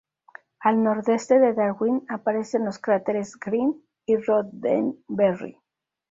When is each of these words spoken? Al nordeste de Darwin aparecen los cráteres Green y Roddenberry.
Al 0.61 0.81
nordeste 0.81 1.37
de 1.37 1.53
Darwin 1.53 2.07
aparecen 2.09 2.65
los 2.65 2.79
cráteres 2.79 3.35
Green 3.39 3.83
y 4.07 4.17
Roddenberry. 4.17 5.59